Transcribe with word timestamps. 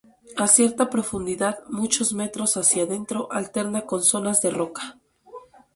A 0.35 0.47
cierta 0.47 0.89
profundidad, 0.89 1.59
muchos 1.69 2.11
metros 2.13 2.57
hacia 2.57 2.87
dentro, 2.87 3.31
alterna 3.31 3.81
con 3.83 4.01
zonas 4.01 4.41
de 4.41 4.49
roca. 4.49 4.97